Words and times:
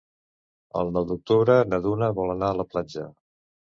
El 0.79 0.87
nou 0.95 1.05
d'octubre 1.11 1.57
na 1.73 1.81
Duna 1.85 2.11
vol 2.21 2.35
anar 2.37 2.51
a 2.55 2.59
la 2.63 2.67
platja. 2.73 3.07